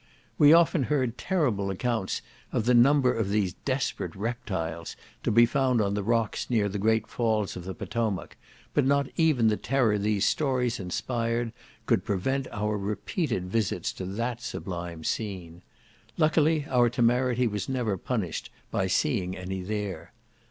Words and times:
We 0.39 0.51
often 0.51 0.85
heard 0.85 1.15
terrible 1.19 1.69
accounts 1.69 2.23
of 2.51 2.65
the 2.65 2.73
number 2.73 3.13
of 3.13 3.29
these 3.29 3.53
desperate 3.65 4.15
reptiles 4.15 4.95
to 5.21 5.29
be 5.29 5.45
found 5.45 5.79
on 5.79 5.93
the 5.93 6.01
rocks 6.01 6.49
near 6.49 6.67
the 6.67 6.79
great 6.79 7.05
falls 7.05 7.55
of 7.55 7.65
the 7.65 7.75
Potomac; 7.75 8.35
but 8.73 8.83
not 8.83 9.05
even 9.15 9.45
the 9.47 9.57
terror 9.57 9.99
these 9.99 10.25
stories 10.25 10.79
inspired 10.79 11.53
could 11.85 12.03
prevent 12.03 12.47
our 12.51 12.79
repeated 12.79 13.45
visits 13.45 13.93
to 13.93 14.07
that 14.07 14.41
sublime 14.41 15.03
scene; 15.03 15.61
Luckily 16.17 16.65
our 16.67 16.89
temerity 16.89 17.45
was 17.45 17.69
never 17.69 17.95
punished 17.95 18.49
by 18.71 18.87
seeing 18.87 19.37
any 19.37 19.61
there. 19.61 20.13